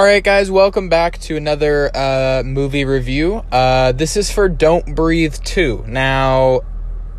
All 0.00 0.06
right, 0.06 0.24
guys, 0.24 0.50
welcome 0.50 0.88
back 0.88 1.18
to 1.18 1.36
another 1.36 1.94
uh, 1.94 2.42
movie 2.42 2.86
review. 2.86 3.44
Uh, 3.52 3.92
this 3.92 4.16
is 4.16 4.30
for 4.30 4.48
Don't 4.48 4.94
Breathe 4.94 5.34
2. 5.44 5.84
Now, 5.86 6.62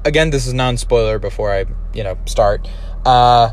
again, 0.03 0.31
this 0.31 0.47
is 0.47 0.55
non 0.55 0.77
spoiler 0.77 1.19
before 1.19 1.51
I, 1.51 1.65
you 1.93 2.03
know, 2.03 2.17
start. 2.25 2.67
Uh, 3.05 3.51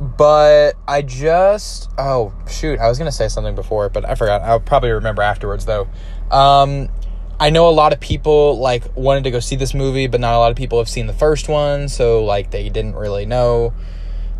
but 0.00 0.72
I 0.88 1.02
just. 1.02 1.90
Oh, 1.96 2.34
shoot. 2.50 2.80
I 2.80 2.88
was 2.88 2.98
going 2.98 3.08
to 3.08 3.16
say 3.16 3.28
something 3.28 3.54
before, 3.54 3.88
but 3.88 4.04
I 4.04 4.16
forgot. 4.16 4.42
I'll 4.42 4.58
probably 4.58 4.90
remember 4.90 5.22
afterwards, 5.22 5.64
though. 5.64 5.86
Um, 6.32 6.88
I 7.38 7.50
know 7.50 7.68
a 7.68 7.70
lot 7.70 7.92
of 7.92 8.00
people, 8.00 8.58
like, 8.58 8.96
wanted 8.96 9.22
to 9.22 9.30
go 9.30 9.38
see 9.38 9.54
this 9.54 9.74
movie, 9.74 10.08
but 10.08 10.18
not 10.18 10.34
a 10.34 10.38
lot 10.38 10.50
of 10.50 10.56
people 10.56 10.78
have 10.78 10.88
seen 10.88 11.06
the 11.06 11.12
first 11.12 11.48
one, 11.48 11.88
so, 11.88 12.24
like, 12.24 12.50
they 12.50 12.68
didn't 12.68 12.96
really 12.96 13.26
know 13.26 13.72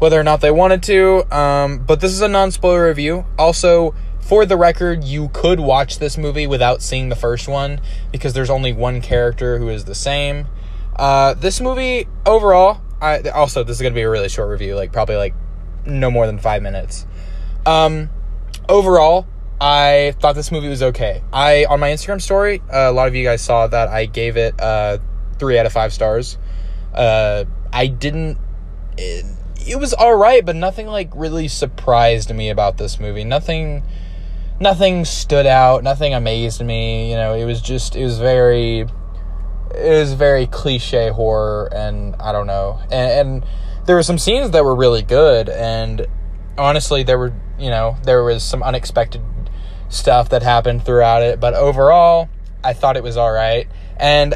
whether 0.02 0.18
or 0.18 0.24
not 0.24 0.40
they 0.40 0.50
wanted 0.50 0.82
to. 0.82 1.22
Um, 1.32 1.78
but 1.78 2.00
this 2.00 2.10
is 2.10 2.22
a 2.22 2.28
non 2.28 2.50
spoiler 2.50 2.88
review. 2.88 3.24
Also, 3.38 3.94
for 4.20 4.44
the 4.44 4.56
record, 4.56 5.04
you 5.04 5.28
could 5.28 5.60
watch 5.60 6.00
this 6.00 6.18
movie 6.18 6.48
without 6.48 6.82
seeing 6.82 7.08
the 7.08 7.14
first 7.14 7.46
one 7.46 7.80
because 8.10 8.32
there's 8.32 8.50
only 8.50 8.72
one 8.72 9.00
character 9.00 9.58
who 9.58 9.68
is 9.68 9.84
the 9.84 9.94
same. 9.94 10.48
Uh, 10.96 11.34
this 11.34 11.60
movie 11.60 12.08
overall, 12.26 12.80
I 13.00 13.20
also 13.28 13.62
this 13.62 13.76
is 13.76 13.82
gonna 13.82 13.94
be 13.94 14.00
a 14.00 14.10
really 14.10 14.28
short 14.28 14.48
review, 14.48 14.74
like 14.74 14.92
probably 14.92 15.14
like 15.14 15.34
no 15.86 16.10
more 16.10 16.26
than 16.26 16.40
five 16.40 16.62
minutes. 16.62 17.06
Um, 17.64 18.10
overall, 18.68 19.28
I 19.60 20.16
thought 20.18 20.34
this 20.34 20.50
movie 20.50 20.68
was 20.68 20.82
okay. 20.82 21.22
I 21.32 21.64
on 21.66 21.78
my 21.78 21.90
Instagram 21.90 22.20
story, 22.20 22.60
uh, 22.74 22.90
a 22.90 22.92
lot 22.92 23.06
of 23.06 23.14
you 23.14 23.22
guys 23.22 23.40
saw 23.40 23.68
that 23.68 23.86
I 23.86 24.06
gave 24.06 24.36
it 24.36 24.60
uh, 24.60 24.98
three 25.38 25.60
out 25.60 25.66
of 25.66 25.72
five 25.72 25.92
stars. 25.92 26.38
Uh, 26.92 27.44
I 27.72 27.86
didn't. 27.86 28.38
It, 28.98 29.24
it 29.66 29.78
was 29.78 29.92
all 29.92 30.16
right, 30.16 30.44
but 30.44 30.56
nothing 30.56 30.86
like 30.86 31.10
really 31.14 31.48
surprised 31.48 32.34
me 32.34 32.50
about 32.50 32.78
this 32.78 32.98
movie. 32.98 33.24
Nothing 33.24 33.82
nothing 34.60 35.04
stood 35.04 35.46
out, 35.46 35.82
nothing 35.82 36.14
amazed 36.14 36.64
me, 36.64 37.10
you 37.10 37.16
know, 37.16 37.34
it 37.34 37.44
was 37.44 37.60
just 37.60 37.96
it 37.96 38.04
was 38.04 38.18
very 38.18 38.80
it 39.74 39.98
was 39.98 40.12
very 40.12 40.46
cliche 40.46 41.10
horror 41.10 41.68
and 41.74 42.14
I 42.16 42.32
don't 42.32 42.46
know. 42.46 42.78
And, 42.84 42.92
and 42.92 43.44
there 43.86 43.96
were 43.96 44.02
some 44.02 44.18
scenes 44.18 44.50
that 44.52 44.64
were 44.64 44.74
really 44.74 45.02
good 45.02 45.48
and 45.48 46.06
honestly 46.56 47.02
there 47.02 47.18
were, 47.18 47.32
you 47.58 47.70
know, 47.70 47.96
there 48.04 48.22
was 48.22 48.42
some 48.42 48.62
unexpected 48.62 49.22
stuff 49.88 50.28
that 50.30 50.42
happened 50.42 50.84
throughout 50.84 51.22
it, 51.22 51.40
but 51.40 51.54
overall 51.54 52.28
I 52.62 52.72
thought 52.72 52.96
it 52.96 53.02
was 53.02 53.16
all 53.16 53.32
right. 53.32 53.66
And 53.96 54.34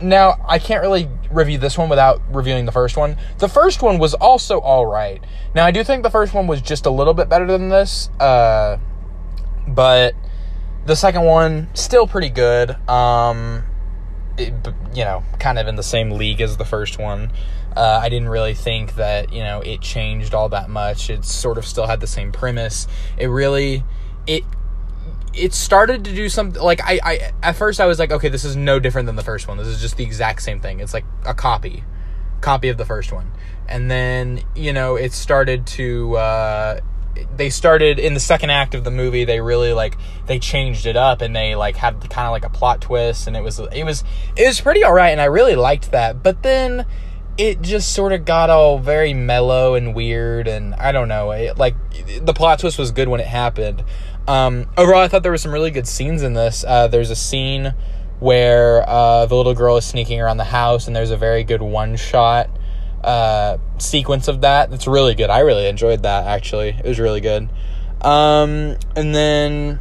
now, 0.00 0.44
I 0.46 0.58
can't 0.58 0.82
really 0.82 1.08
review 1.30 1.58
this 1.58 1.78
one 1.78 1.88
without 1.88 2.20
reviewing 2.30 2.66
the 2.66 2.72
first 2.72 2.96
one. 2.96 3.16
The 3.38 3.48
first 3.48 3.82
one 3.82 3.98
was 3.98 4.14
also 4.14 4.58
all 4.60 4.86
right. 4.86 5.22
Now, 5.54 5.64
I 5.64 5.70
do 5.70 5.82
think 5.84 6.02
the 6.02 6.10
first 6.10 6.34
one 6.34 6.46
was 6.46 6.60
just 6.60 6.86
a 6.86 6.90
little 6.90 7.14
bit 7.14 7.28
better 7.28 7.46
than 7.46 7.68
this, 7.68 8.08
uh, 8.20 8.78
but 9.66 10.14
the 10.84 10.96
second 10.96 11.24
one 11.24 11.68
still 11.74 12.06
pretty 12.06 12.28
good. 12.28 12.76
Um, 12.88 13.64
it, 14.38 14.52
you 14.94 15.04
know, 15.04 15.22
kind 15.38 15.58
of 15.58 15.66
in 15.66 15.76
the 15.76 15.82
same 15.82 16.12
league 16.12 16.40
as 16.40 16.56
the 16.56 16.64
first 16.64 16.98
one. 16.98 17.32
Uh, 17.76 18.00
I 18.02 18.08
didn't 18.08 18.28
really 18.28 18.54
think 18.54 18.94
that 18.94 19.32
you 19.32 19.42
know 19.42 19.60
it 19.60 19.82
changed 19.82 20.32
all 20.32 20.48
that 20.50 20.70
much. 20.70 21.10
It 21.10 21.24
sort 21.24 21.58
of 21.58 21.66
still 21.66 21.86
had 21.86 22.00
the 22.00 22.06
same 22.06 22.32
premise. 22.32 22.86
It 23.18 23.26
really, 23.26 23.84
it 24.26 24.44
it 25.36 25.52
started 25.52 26.04
to 26.04 26.14
do 26.14 26.28
something 26.28 26.62
like 26.62 26.80
I, 26.82 26.98
I 27.02 27.32
at 27.42 27.56
first 27.56 27.80
I 27.80 27.86
was 27.86 27.98
like, 27.98 28.10
okay, 28.10 28.28
this 28.28 28.44
is 28.44 28.56
no 28.56 28.78
different 28.78 29.06
than 29.06 29.16
the 29.16 29.22
first 29.22 29.48
one. 29.48 29.58
This 29.58 29.68
is 29.68 29.80
just 29.80 29.96
the 29.96 30.04
exact 30.04 30.42
same 30.42 30.60
thing. 30.60 30.80
It's 30.80 30.94
like 30.94 31.04
a 31.24 31.34
copy, 31.34 31.84
copy 32.40 32.68
of 32.68 32.78
the 32.78 32.84
first 32.84 33.12
one. 33.12 33.32
And 33.68 33.90
then 33.90 34.42
you 34.54 34.72
know 34.72 34.96
it 34.96 35.12
started 35.12 35.66
to. 35.68 36.16
Uh, 36.16 36.80
they 37.34 37.48
started 37.48 37.98
in 37.98 38.12
the 38.12 38.20
second 38.20 38.50
act 38.50 38.74
of 38.74 38.84
the 38.84 38.90
movie. 38.90 39.24
They 39.24 39.40
really 39.40 39.72
like 39.72 39.96
they 40.26 40.38
changed 40.38 40.86
it 40.86 40.96
up 40.96 41.22
and 41.22 41.34
they 41.34 41.54
like 41.54 41.76
had 41.76 41.94
kind 42.10 42.26
of 42.26 42.32
like 42.32 42.44
a 42.44 42.50
plot 42.50 42.80
twist, 42.80 43.26
and 43.26 43.36
it 43.36 43.42
was 43.42 43.58
it 43.58 43.84
was 43.84 44.04
it 44.36 44.46
was 44.46 44.60
pretty 44.60 44.84
alright, 44.84 45.12
and 45.12 45.20
I 45.20 45.26
really 45.26 45.56
liked 45.56 45.90
that. 45.92 46.22
But 46.22 46.42
then 46.42 46.86
it 47.38 47.60
just 47.60 47.92
sort 47.92 48.12
of 48.12 48.24
got 48.24 48.48
all 48.48 48.78
very 48.78 49.12
mellow 49.12 49.74
and 49.74 49.94
weird, 49.94 50.48
and 50.48 50.74
I 50.74 50.92
don't 50.92 51.08
know. 51.08 51.30
It, 51.32 51.58
like 51.58 51.74
the 52.24 52.32
plot 52.32 52.60
twist 52.60 52.78
was 52.78 52.90
good 52.90 53.08
when 53.08 53.20
it 53.20 53.26
happened, 53.26 53.84
um, 54.28 54.66
overall, 54.76 55.02
I 55.02 55.08
thought 55.08 55.22
there 55.22 55.32
were 55.32 55.38
some 55.38 55.52
really 55.52 55.70
good 55.70 55.86
scenes 55.86 56.22
in 56.22 56.34
this. 56.34 56.64
Uh, 56.66 56.88
there's 56.88 57.10
a 57.10 57.16
scene 57.16 57.74
where 58.18 58.88
uh, 58.88 59.26
the 59.26 59.34
little 59.34 59.54
girl 59.54 59.76
is 59.76 59.84
sneaking 59.84 60.20
around 60.20 60.38
the 60.38 60.44
house, 60.44 60.86
and 60.86 60.96
there's 60.96 61.10
a 61.10 61.16
very 61.16 61.44
good 61.44 61.62
one 61.62 61.96
shot 61.96 62.50
uh, 63.04 63.58
sequence 63.78 64.28
of 64.28 64.40
that. 64.40 64.70
That's 64.70 64.86
really 64.86 65.14
good. 65.14 65.30
I 65.30 65.40
really 65.40 65.66
enjoyed 65.66 66.02
that. 66.02 66.26
Actually, 66.26 66.70
it 66.70 66.84
was 66.84 66.98
really 66.98 67.20
good. 67.20 67.48
Um, 68.00 68.76
and 68.94 69.14
then 69.14 69.80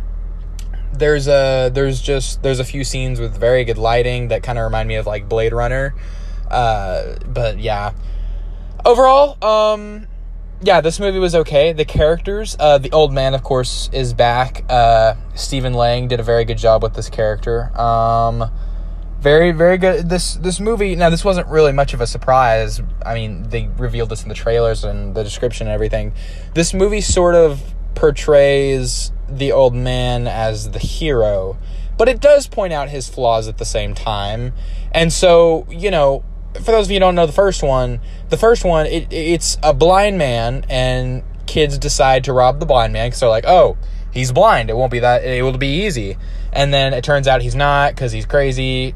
there's 0.93 1.27
a 1.27 1.69
there's 1.73 2.01
just 2.01 2.41
there's 2.43 2.59
a 2.59 2.63
few 2.63 2.83
scenes 2.83 3.19
with 3.19 3.37
very 3.37 3.65
good 3.65 3.77
lighting 3.77 4.29
that 4.29 4.43
kind 4.43 4.57
of 4.57 4.63
remind 4.63 4.87
me 4.87 4.95
of 4.95 5.05
like 5.05 5.27
Blade 5.27 5.53
Runner. 5.53 5.93
Uh, 6.49 7.15
but 7.25 7.59
yeah, 7.59 7.93
overall, 8.85 9.43
um, 9.43 10.07
yeah, 10.61 10.81
this 10.81 10.99
movie 10.99 11.19
was 11.19 11.35
okay. 11.35 11.73
The 11.73 11.85
characters, 11.85 12.55
uh, 12.59 12.77
the 12.77 12.91
old 12.91 13.13
man, 13.13 13.33
of 13.33 13.43
course, 13.43 13.89
is 13.91 14.13
back. 14.13 14.63
Uh, 14.69 15.15
Stephen 15.33 15.73
Lang 15.73 16.07
did 16.07 16.19
a 16.19 16.23
very 16.23 16.45
good 16.45 16.57
job 16.57 16.81
with 16.81 16.93
this 16.93 17.09
character. 17.09 17.77
Um, 17.79 18.49
very, 19.19 19.51
very 19.51 19.77
good. 19.77 20.09
This 20.09 20.35
this 20.35 20.59
movie. 20.59 20.95
Now, 20.95 21.09
this 21.09 21.25
wasn't 21.25 21.47
really 21.47 21.71
much 21.71 21.93
of 21.93 22.01
a 22.01 22.07
surprise. 22.07 22.81
I 23.05 23.15
mean, 23.15 23.49
they 23.49 23.69
revealed 23.77 24.09
this 24.09 24.23
in 24.23 24.29
the 24.29 24.35
trailers 24.35 24.83
and 24.83 25.15
the 25.15 25.23
description 25.23 25.67
and 25.67 25.73
everything. 25.73 26.13
This 26.53 26.73
movie 26.73 27.01
sort 27.01 27.35
of 27.35 27.61
portrays 27.95 29.11
the 29.27 29.51
old 29.51 29.73
man 29.73 30.27
as 30.27 30.71
the 30.71 30.79
hero, 30.79 31.57
but 31.97 32.07
it 32.07 32.19
does 32.21 32.47
point 32.47 32.71
out 32.71 32.89
his 32.89 33.09
flaws 33.09 33.47
at 33.47 33.57
the 33.57 33.65
same 33.65 33.95
time. 33.95 34.53
And 34.91 35.11
so, 35.11 35.65
you 35.69 35.91
know, 35.91 36.23
for 36.55 36.71
those 36.71 36.87
of 36.87 36.91
you 36.91 36.99
don't 36.99 37.15
know 37.15 37.25
the 37.25 37.33
first 37.33 37.63
one, 37.63 37.99
the 38.29 38.37
first 38.37 38.63
one 38.63 38.85
it, 38.85 39.11
it's 39.11 39.57
a 39.63 39.73
blind 39.73 40.17
man 40.17 40.65
and 40.69 41.23
kids 41.45 41.77
decide 41.77 42.23
to 42.25 42.33
rob 42.33 42.59
the 42.59 42.65
blind 42.65 42.93
man 42.93 43.07
because 43.07 43.19
they're 43.19 43.29
like, 43.29 43.45
oh, 43.47 43.77
he's 44.11 44.31
blind. 44.31 44.69
It 44.69 44.75
won't 44.75 44.91
be 44.91 44.99
that. 44.99 45.23
It 45.23 45.43
will 45.43 45.57
be 45.57 45.85
easy. 45.85 46.17
And 46.51 46.73
then 46.73 46.93
it 46.93 47.03
turns 47.03 47.27
out 47.27 47.41
he's 47.41 47.55
not 47.55 47.93
because 47.93 48.11
he's 48.11 48.25
crazy. 48.25 48.95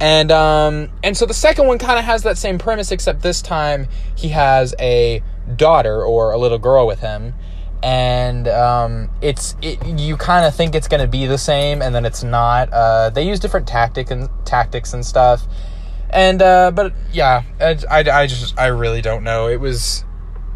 And 0.00 0.30
um 0.30 0.90
and 1.02 1.16
so 1.16 1.26
the 1.26 1.34
second 1.34 1.66
one 1.66 1.78
kind 1.78 1.98
of 1.98 2.04
has 2.04 2.22
that 2.22 2.38
same 2.38 2.58
premise 2.58 2.92
except 2.92 3.22
this 3.22 3.42
time 3.42 3.88
he 4.14 4.28
has 4.28 4.74
a 4.78 5.22
daughter 5.56 6.04
or 6.04 6.32
a 6.32 6.38
little 6.38 6.58
girl 6.58 6.86
with 6.86 7.00
him 7.00 7.34
and 7.82 8.48
um, 8.48 9.10
it's 9.20 9.54
it, 9.62 9.84
you 9.86 10.16
kind 10.16 10.44
of 10.44 10.54
think 10.54 10.74
it's 10.74 10.88
going 10.88 11.00
to 11.00 11.06
be 11.06 11.26
the 11.26 11.38
same 11.38 11.80
and 11.80 11.94
then 11.94 12.04
it's 12.04 12.22
not 12.22 12.68
uh, 12.72 13.10
they 13.10 13.22
use 13.22 13.38
different 13.38 13.68
tactic 13.68 14.10
and 14.10 14.28
tactics 14.44 14.94
and 14.94 15.04
stuff 15.04 15.46
and 16.10 16.40
uh, 16.40 16.70
but 16.70 16.92
yeah, 17.12 17.42
I, 17.60 17.76
I, 17.90 18.26
just 18.26 18.58
I 18.58 18.66
really 18.66 19.02
don't 19.02 19.24
know. 19.24 19.48
It 19.48 19.60
was 19.60 20.04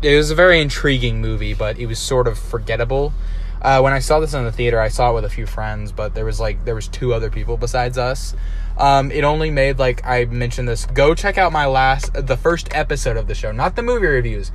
it 0.02 0.16
was 0.16 0.30
a 0.30 0.34
very 0.34 0.60
intriguing 0.60 1.20
movie, 1.20 1.54
but 1.54 1.78
it 1.78 1.86
was 1.86 1.98
sort 1.98 2.26
of 2.26 2.38
forgettable. 2.38 3.12
Uh, 3.60 3.80
when 3.80 3.92
I 3.92 4.00
saw 4.00 4.18
this 4.18 4.34
in 4.34 4.44
the 4.44 4.50
theater, 4.50 4.80
I 4.80 4.88
saw 4.88 5.10
it 5.12 5.14
with 5.14 5.24
a 5.24 5.30
few 5.30 5.46
friends, 5.46 5.92
but 5.92 6.14
there 6.14 6.24
was 6.24 6.40
like 6.40 6.64
there 6.64 6.74
was 6.74 6.88
two 6.88 7.14
other 7.14 7.30
people 7.30 7.56
besides 7.56 7.98
us. 7.98 8.34
Um, 8.78 9.12
it 9.12 9.22
only 9.22 9.50
made 9.50 9.78
like 9.78 10.04
I 10.04 10.24
mentioned 10.24 10.68
this. 10.68 10.86
Go 10.86 11.14
check 11.14 11.38
out 11.38 11.52
my 11.52 11.66
last 11.66 12.12
the 12.14 12.36
first 12.36 12.68
episode 12.72 13.16
of 13.16 13.28
the 13.28 13.34
show, 13.34 13.52
not 13.52 13.76
the 13.76 13.82
movie 13.82 14.06
reviews. 14.06 14.50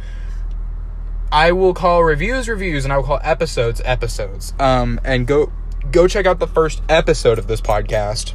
I 1.32 1.52
will 1.52 1.74
call 1.74 2.04
reviews 2.04 2.50
reviews, 2.50 2.84
and 2.84 2.92
I 2.92 2.98
will 2.98 3.04
call 3.04 3.20
episodes 3.22 3.82
episodes. 3.86 4.54
Um, 4.60 5.00
and 5.06 5.28
go 5.28 5.52
go 5.92 6.08
check 6.08 6.26
out 6.26 6.40
the 6.40 6.48
first 6.48 6.82
episode 6.90 7.38
of 7.38 7.48
this 7.48 7.62
podcast, 7.62 8.34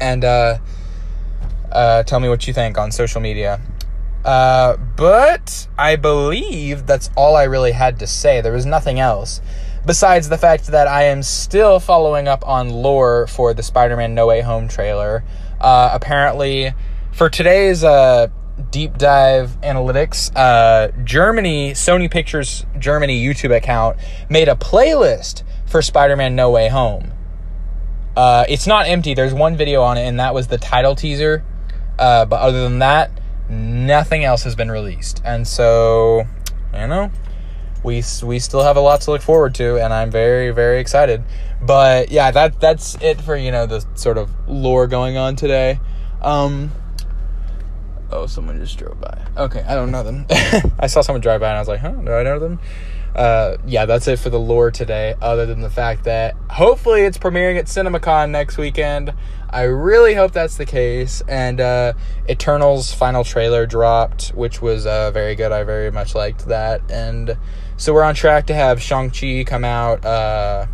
and 0.00 0.24
uh 0.24 0.58
uh, 1.72 2.02
tell 2.02 2.20
me 2.20 2.28
what 2.28 2.46
you 2.46 2.52
think 2.52 2.78
on 2.78 2.90
social 2.92 3.20
media. 3.20 3.60
Uh, 4.24 4.76
but 4.76 5.68
I 5.78 5.96
believe 5.96 6.86
that's 6.86 7.10
all 7.16 7.36
I 7.36 7.44
really 7.44 7.72
had 7.72 7.98
to 8.00 8.06
say. 8.06 8.40
There 8.40 8.52
was 8.52 8.66
nothing 8.66 8.98
else. 8.98 9.40
Besides 9.86 10.28
the 10.28 10.36
fact 10.36 10.66
that 10.66 10.86
I 10.86 11.04
am 11.04 11.22
still 11.22 11.80
following 11.80 12.28
up 12.28 12.46
on 12.46 12.68
lore 12.68 13.26
for 13.26 13.54
the 13.54 13.62
Spider 13.62 13.96
Man 13.96 14.14
No 14.14 14.26
Way 14.26 14.42
Home 14.42 14.68
trailer. 14.68 15.24
Uh, 15.60 15.90
apparently, 15.92 16.74
for 17.12 17.30
today's 17.30 17.82
uh, 17.82 18.28
deep 18.70 18.98
dive 18.98 19.58
analytics, 19.62 20.30
uh, 20.36 20.88
Germany, 21.04 21.72
Sony 21.72 22.10
Pictures 22.10 22.66
Germany 22.78 23.24
YouTube 23.24 23.56
account 23.56 23.96
made 24.28 24.48
a 24.48 24.56
playlist 24.56 25.42
for 25.64 25.80
Spider 25.80 26.16
Man 26.16 26.36
No 26.36 26.50
Way 26.50 26.68
Home. 26.68 27.12
Uh, 28.16 28.44
it's 28.48 28.66
not 28.66 28.88
empty. 28.88 29.14
There's 29.14 29.32
one 29.32 29.56
video 29.56 29.80
on 29.82 29.96
it, 29.96 30.02
and 30.02 30.18
that 30.20 30.34
was 30.34 30.48
the 30.48 30.58
title 30.58 30.96
teaser 30.96 31.44
uh, 31.98 32.24
but 32.24 32.40
other 32.40 32.62
than 32.62 32.78
that, 32.80 33.10
nothing 33.48 34.24
else 34.24 34.44
has 34.44 34.54
been 34.54 34.70
released. 34.70 35.22
And 35.24 35.46
so, 35.46 36.24
you 36.72 36.86
know, 36.86 37.10
we 37.82 38.02
we 38.22 38.38
still 38.38 38.62
have 38.62 38.76
a 38.76 38.80
lot 38.80 39.00
to 39.02 39.10
look 39.10 39.22
forward 39.22 39.54
to, 39.56 39.82
and 39.82 39.92
I'm 39.92 40.10
very 40.10 40.50
very 40.50 40.80
excited. 40.80 41.22
But 41.62 42.10
yeah, 42.10 42.30
that 42.30 42.60
that's 42.60 42.96
it 43.02 43.20
for 43.20 43.36
you 43.36 43.50
know 43.50 43.66
the 43.66 43.84
sort 43.94 44.18
of 44.18 44.30
lore 44.48 44.86
going 44.86 45.16
on 45.16 45.36
today. 45.36 45.80
Um, 46.20 46.72
oh, 48.10 48.26
someone 48.26 48.58
just 48.58 48.78
drove 48.78 49.00
by. 49.00 49.26
Okay, 49.36 49.62
I 49.62 49.74
don't 49.74 49.90
know 49.90 50.02
them. 50.02 50.26
I 50.78 50.86
saw 50.86 51.00
someone 51.00 51.20
drive 51.20 51.40
by, 51.40 51.48
and 51.48 51.56
I 51.56 51.60
was 51.60 51.68
like, 51.68 51.80
huh, 51.80 51.92
do 51.92 52.12
I 52.12 52.22
know 52.22 52.38
them? 52.38 52.58
Uh, 53.18 53.56
yeah, 53.66 53.84
that's 53.84 54.06
it 54.06 54.20
for 54.20 54.30
the 54.30 54.38
lore 54.38 54.70
today. 54.70 55.16
Other 55.20 55.44
than 55.44 55.60
the 55.60 55.70
fact 55.70 56.04
that 56.04 56.36
hopefully 56.50 57.02
it's 57.02 57.18
premiering 57.18 57.58
at 57.58 57.64
CinemaCon 57.64 58.30
next 58.30 58.56
weekend. 58.58 59.12
I 59.50 59.62
really 59.62 60.14
hope 60.14 60.30
that's 60.30 60.56
the 60.56 60.64
case. 60.64 61.20
And 61.26 61.60
uh, 61.60 61.94
Eternals 62.28 62.94
final 62.94 63.24
trailer 63.24 63.66
dropped, 63.66 64.28
which 64.28 64.62
was 64.62 64.86
uh, 64.86 65.10
very 65.10 65.34
good. 65.34 65.50
I 65.50 65.64
very 65.64 65.90
much 65.90 66.14
liked 66.14 66.46
that. 66.46 66.80
And 66.90 67.36
so 67.76 67.92
we're 67.92 68.04
on 68.04 68.14
track 68.14 68.46
to 68.46 68.54
have 68.54 68.80
Shang 68.80 69.10
Chi 69.10 69.42
come 69.44 69.64
out 69.64 70.04
uh, 70.04 70.66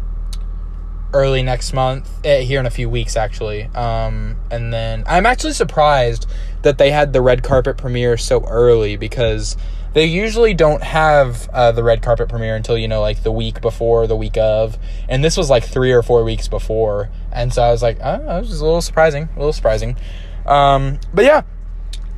early 1.14 1.42
next 1.42 1.72
month, 1.72 2.10
eh, 2.26 2.42
here 2.42 2.60
in 2.60 2.66
a 2.66 2.70
few 2.70 2.90
weeks 2.90 3.16
actually. 3.16 3.64
Um, 3.74 4.36
and 4.50 4.70
then 4.70 5.04
I'm 5.06 5.24
actually 5.24 5.54
surprised 5.54 6.26
that 6.60 6.76
they 6.76 6.90
had 6.90 7.14
the 7.14 7.22
red 7.22 7.42
carpet 7.42 7.78
premiere 7.78 8.18
so 8.18 8.44
early 8.44 8.96
because 8.96 9.56
they 9.94 10.06
usually 10.06 10.54
don't 10.54 10.82
have 10.82 11.48
uh, 11.50 11.72
the 11.72 11.82
red 11.82 12.02
carpet 12.02 12.28
premiere 12.28 12.56
until 12.56 12.76
you 12.76 12.88
know 12.88 13.00
like 13.00 13.22
the 13.22 13.30
week 13.30 13.60
before 13.60 14.06
the 14.06 14.16
week 14.16 14.36
of. 14.36 14.76
And 15.08 15.24
this 15.24 15.36
was 15.36 15.48
like 15.48 15.64
three 15.64 15.92
or 15.92 16.02
four 16.02 16.24
weeks 16.24 16.48
before. 16.48 17.10
And 17.32 17.52
so 17.52 17.62
i 17.62 17.70
was 17.70 17.82
like 17.82 17.98
oh 18.02 18.40
was 18.40 18.60
a 18.60 18.64
little 18.64 18.82
surprising 18.82 19.28
a 19.34 19.38
little 19.38 19.52
surprising. 19.52 19.96
Um, 20.44 20.98
but 21.14 21.24
yeah. 21.24 21.42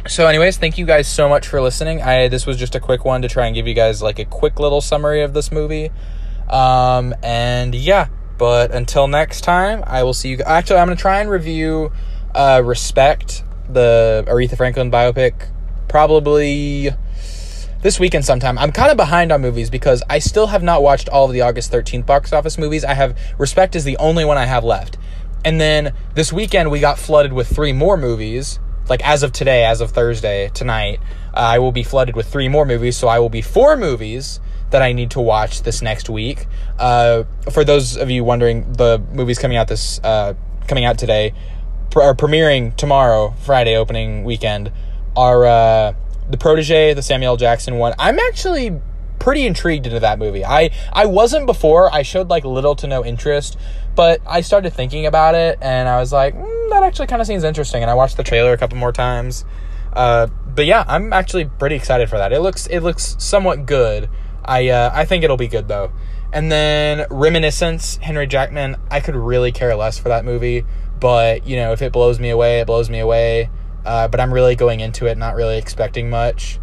So 0.09 0.27
anyways 0.27 0.57
thank 0.57 0.79
you 0.79 0.87
guys 0.87 1.07
so 1.07 1.29
much 1.29 1.47
for 1.47 1.61
listening. 1.61 2.03
I 2.03 2.29
this 2.29 2.47
was 2.47 2.57
just 2.57 2.75
a 2.75 2.81
quick 2.81 3.05
one 3.05 3.23
to 3.23 3.29
try 3.29 3.47
and 3.47 3.55
give 3.55 3.67
you 3.67 3.75
guys 3.75 4.03
like 4.03 4.19
a 4.19 4.25
quick 4.25 4.59
little 4.59 4.81
summary 4.81 5.21
of 5.23 5.35
this 5.35 5.53
movie. 5.53 5.91
Um, 6.49 7.15
and 7.23 7.75
yeah. 7.75 8.09
But 8.39 8.71
until 8.71 9.07
next 9.07 9.43
time 9.43 9.83
i 9.87 10.03
will 10.03 10.13
see 10.13 10.31
you 10.31 10.39
actually 10.45 10.77
i'm 10.77 10.89
gonna 10.89 10.97
try 10.97 11.21
and 11.21 11.31
review 11.31 11.91
uh, 12.35 12.63
respect 12.63 13.45
the 13.69 14.25
aretha 14.29 14.59
franklin 14.59 14.91
biopic 14.91 15.49
probably 15.89 16.91
this 17.87 18.01
weekend 18.01 18.25
sometime. 18.25 18.59
I'm 18.59 18.73
kind 18.73 18.91
of 18.91 18.97
behind 18.97 19.31
on 19.31 19.41
movies 19.41 19.71
because 19.71 20.03
I 20.11 20.19
still 20.19 20.49
have 20.49 20.61
not 20.61 20.83
watched 20.83 21.09
all 21.09 21.27
of 21.27 21.33
the 21.33 21.43
August 21.43 21.71
13th 21.71 22.05
box 22.05 22.33
office 22.33 22.59
movies. 22.59 22.85
I 22.85 22.95
have 22.95 23.17
Respect 23.39 23.77
is 23.77 23.85
the 23.85 23.97
only 23.99 24.25
one 24.25 24.37
I 24.37 24.45
have 24.45 24.65
left. 24.65 24.99
And 25.45 25.61
then 25.61 25.95
this 26.17 26.33
weekend 26.33 26.73
we 26.73 26.81
got 26.81 26.99
flooded 26.99 27.33
with 27.33 27.47
three 27.47 27.73
more 27.73 27.97
movies. 27.97 28.59
Like 28.89 29.07
as 29.07 29.23
of 29.23 29.31
today, 29.31 29.65
as 29.65 29.81
of 29.81 29.93
Thursday, 29.93 30.51
tonight, 30.53 30.99
uh, 31.33 31.39
I 31.39 31.61
will 31.61 31.71
be 31.71 31.85
flooded 31.85 32.17
with 32.17 32.27
three 32.27 32.49
more 32.49 32.67
movies. 32.67 32.97
So 32.97 33.07
I 33.07 33.21
will 33.21 33.29
be 33.29 33.41
four 33.41 33.77
movies 33.77 34.41
that 34.71 34.83
I 34.83 34.93
need 34.93 35.13
to 35.13 35.21
watch 35.21 35.63
this 35.63 35.81
next 35.81 36.11
week. 36.11 36.49
Uh, 36.81 37.23
for 37.53 37.63
those 37.63 37.97
of 37.97 38.11
you 38.11 38.25
wondering, 38.25 38.73
the 38.73 39.01
movies 39.13 39.39
coming 39.39 39.59
out 39.59 39.69
this 39.69 40.01
uh, 40.03 40.35
coming 40.67 40.85
out 40.85 40.99
today, 40.99 41.35
are 41.95 42.17
premiering 42.17 42.75
tomorrow, 42.75 43.33
Friday 43.45 43.77
opening 43.77 44.25
weekend, 44.25 44.73
are 45.17 45.47
uh, 45.47 45.93
the 46.31 46.37
protege, 46.37 46.95
the 46.95 47.03
Samuel 47.03 47.37
Jackson 47.37 47.77
one. 47.77 47.95
I'm 47.99 48.19
actually 48.19 48.81
pretty 49.19 49.47
intrigued 49.47 49.87
into 49.87 50.01
that 50.01 50.19
movie. 50.19 50.45
I 50.45 50.71
I 50.93 51.07
wasn't 51.07 51.47
before. 51.47 51.93
I 51.93 52.03
showed 52.03 52.29
like 52.29 52.45
little 52.45 52.77
to 52.77 52.87
no 52.87 53.05
interest, 53.05 53.59
but 53.95 54.21
I 54.27 54.41
started 54.41 54.73
thinking 54.73 55.07
about 55.07 55.35
it 55.35 55.59
and 55.61 55.89
I 55.89 55.99
was 55.99 56.13
like, 56.13 56.35
mm, 56.35 56.71
that 56.71 56.83
actually 56.83 57.07
kind 57.07 57.21
of 57.21 57.27
seems 57.27 57.45
interesting. 57.45 57.83
And 57.83 57.91
I 57.91 57.95
watched 57.95 58.17
the 58.17 58.23
trailer 58.23 58.53
a 58.53 58.57
couple 58.57 58.79
more 58.79 58.93
times. 58.93 59.45
Uh, 59.93 60.29
but 60.55 60.67
yeah, 60.67 60.85
I'm 60.87 61.13
actually 61.13 61.47
pretty 61.47 61.75
excited 61.75 62.09
for 62.09 62.19
that. 62.19 62.33
It 62.33 62.41
looks 62.41 62.67
it 62.67 62.81
looks 62.81 63.17
somewhat 63.19 63.67
good. 63.67 64.09
I 64.45 64.69
uh, 64.69 64.91
I 64.93 65.05
think 65.05 65.25
it'll 65.25 65.37
be 65.37 65.49
good 65.49 65.69
though. 65.69 65.93
And 66.33 66.53
then 66.53 67.07
Reminiscence, 67.11 67.97
Henry 67.97 68.27
Jackman. 68.27 68.77
I 68.91 69.01
could 69.01 69.17
really 69.17 69.53
care 69.53 69.75
less 69.75 69.99
for 69.99 70.09
that 70.09 70.25
movie, 70.25 70.65
but 71.01 71.47
you 71.47 71.57
know, 71.57 71.73
if 71.73 71.83
it 71.83 71.93
blows 71.93 72.21
me 72.21 72.31
away, 72.31 72.61
it 72.61 72.67
blows 72.67 72.91
me 72.91 72.99
away. 72.99 73.49
Uh, 73.87 74.09
but 74.09 74.19
I'm 74.21 74.35
really 74.35 74.57
going 74.57 74.81
into 74.81 75.07
it 75.07 75.17
not 75.17 75.37
really 75.37 75.57
expecting 75.59 76.11
much. 76.11 76.59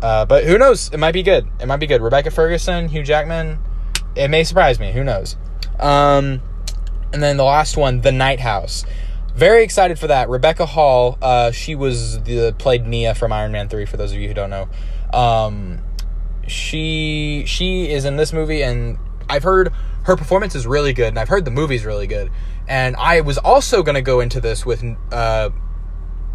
Uh, 0.00 0.24
but 0.24 0.44
who 0.44 0.56
knows? 0.56 0.90
It 0.92 0.98
might 0.98 1.12
be 1.12 1.22
good. 1.22 1.46
It 1.60 1.66
might 1.66 1.80
be 1.80 1.86
good. 1.86 2.00
Rebecca 2.00 2.30
Ferguson, 2.30 2.88
Hugh 2.88 3.02
Jackman. 3.02 3.58
It 4.14 4.28
may 4.28 4.44
surprise 4.44 4.78
me. 4.78 4.92
Who 4.92 5.04
knows? 5.04 5.36
Um, 5.78 6.40
and 7.12 7.22
then 7.22 7.36
the 7.36 7.44
last 7.44 7.76
one, 7.76 8.00
The 8.00 8.12
Night 8.12 8.40
House. 8.40 8.84
Very 9.34 9.62
excited 9.62 9.98
for 9.98 10.06
that. 10.06 10.28
Rebecca 10.28 10.66
Hall. 10.66 11.18
Uh, 11.20 11.50
she 11.50 11.74
was 11.74 12.22
the 12.22 12.54
played 12.58 12.86
Mia 12.86 13.14
from 13.14 13.32
Iron 13.32 13.52
Man 13.52 13.68
Three. 13.68 13.86
For 13.86 13.96
those 13.96 14.12
of 14.12 14.18
you 14.18 14.28
who 14.28 14.34
don't 14.34 14.50
know, 14.50 14.68
um, 15.12 15.80
she 16.46 17.44
she 17.46 17.90
is 17.90 18.04
in 18.04 18.16
this 18.16 18.32
movie, 18.32 18.62
and 18.62 18.98
I've 19.28 19.44
heard 19.44 19.72
her 20.04 20.16
performance 20.16 20.54
is 20.54 20.66
really 20.66 20.92
good, 20.92 21.08
and 21.08 21.18
I've 21.18 21.28
heard 21.28 21.44
the 21.44 21.50
movie's 21.50 21.84
really 21.84 22.06
good. 22.06 22.30
And 22.66 22.96
I 22.96 23.20
was 23.20 23.38
also 23.38 23.82
gonna 23.82 24.02
go 24.02 24.20
into 24.20 24.40
this 24.40 24.66
with 24.66 24.84
uh, 25.12 25.50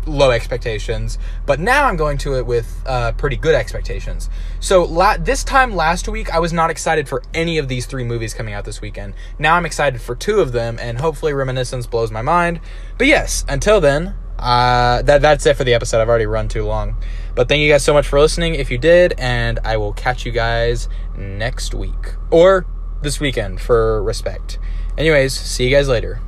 low 0.06 0.32
expectations, 0.32 1.18
but 1.46 1.60
now 1.60 1.86
I'm 1.86 1.98
going 1.98 2.18
to 2.20 2.36
it 2.36 2.46
with 2.46 2.84
uh, 2.86 3.12
pretty 3.14 3.36
good 3.36 3.56
expectations. 3.56 4.30
So 4.60 4.84
la- 4.84 5.18
this 5.18 5.44
time 5.44 5.76
last 5.76 6.08
week, 6.08 6.34
I 6.34 6.40
was 6.40 6.54
not 6.54 6.70
excited 6.70 7.08
for 7.08 7.24
any 7.34 7.58
of 7.58 7.68
these 7.68 7.86
three 7.86 8.04
movies 8.04 8.34
coming 8.34 8.54
out 8.54 8.66
this 8.66 8.82
weekend. 8.82 9.14
Now 9.40 9.56
I'm 9.56 9.66
excited 9.66 10.02
for 10.02 10.16
two 10.16 10.40
of 10.40 10.52
them, 10.52 10.78
and 10.80 11.00
hopefully 11.00 11.34
Reminiscence 11.34 11.88
blows 11.88 12.12
my 12.12 12.22
mind. 12.22 12.60
But 12.98 13.08
yes, 13.08 13.46
until 13.48 13.82
then, 13.82 14.16
uh, 14.38 15.02
that 15.04 15.22
that's 15.22 15.46
it 15.46 15.56
for 15.56 15.64
the 15.64 15.74
episode. 15.74 16.02
I've 16.02 16.10
already 16.10 16.26
run 16.26 16.48
too 16.48 16.66
long, 16.66 16.98
but 17.36 17.48
thank 17.48 17.62
you 17.62 17.70
guys 17.70 17.84
so 17.84 17.94
much 17.94 18.08
for 18.08 18.20
listening. 18.20 18.56
If 18.56 18.70
you 18.70 18.78
did, 18.78 19.14
and 19.18 19.60
I 19.64 19.78
will 19.78 19.94
catch 19.94 20.26
you 20.26 20.32
guys 20.32 20.90
next 21.18 21.74
week 21.74 22.16
or 22.32 22.66
this 23.02 23.20
weekend 23.20 23.62
for 23.62 24.04
respect. 24.04 24.60
Anyways, 24.98 25.34
see 25.34 25.66
you 25.66 25.70
guys 25.70 25.88
later. 25.88 26.22